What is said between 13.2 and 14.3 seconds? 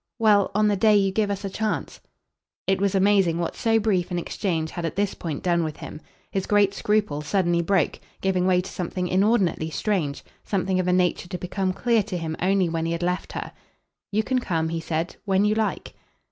her. "You